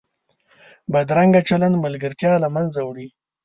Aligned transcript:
بدرنګه 0.93 1.41
چلند 1.49 1.75
ملګرتیا 1.85 2.33
له 2.43 2.47
منځه 2.55 2.79
وړي 2.83 3.07